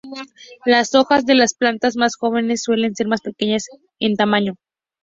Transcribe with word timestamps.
Las 0.65 0.95
hojas 0.95 1.27
de 1.27 1.35
las 1.35 1.53
plantas 1.53 1.95
más 1.95 2.15
jóvenes 2.15 2.63
suelen 2.63 2.95
ser 2.95 3.07
más 3.07 3.21
pequeñas 3.21 3.65
en 3.99 4.15
tamaño. 4.15 4.55